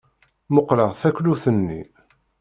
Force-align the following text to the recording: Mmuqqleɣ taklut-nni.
Mmuqqleɣ 0.49 0.91
taklut-nni. 0.99 1.81